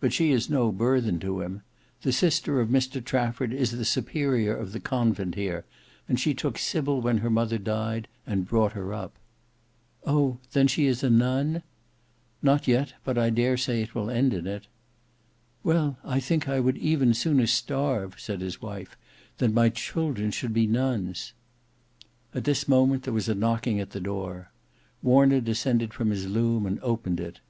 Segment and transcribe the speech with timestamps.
[0.00, 1.60] "But she is no burthen to him.
[2.00, 5.66] The sister of Mr Trafford is the Superior of the convent here,
[6.08, 9.12] and she took Sybil when her mother died, and brought her up."
[10.06, 10.38] "Oh!
[10.54, 11.62] then she is a nun?"
[12.40, 14.68] "Not yet; but I dare say it will end in it."
[15.62, 18.96] "Well, I think I would even sooner starve," said his wife,
[19.36, 21.34] "than my children should be nuns."
[22.34, 24.50] At this moment there was a knocking at the door.
[25.02, 27.40] Warner descended from his loom and opened it.